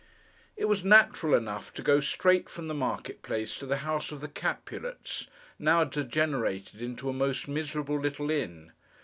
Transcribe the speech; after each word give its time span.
It 0.57 0.65
was 0.65 0.83
natural 0.83 1.35
enough, 1.35 1.71
to 1.75 1.83
go 1.83 1.99
straight 1.99 2.49
from 2.49 2.67
the 2.67 2.73
Market 2.73 3.21
place, 3.21 3.55
to 3.59 3.67
the 3.67 3.77
House 3.85 4.11
of 4.11 4.19
the 4.19 4.27
Capulets, 4.27 5.27
now 5.59 5.83
degenerated 5.83 6.81
into 6.81 7.07
a 7.07 7.13
most 7.13 7.47
miserable 7.47 7.99
little 7.99 8.31
inn. 8.31 8.71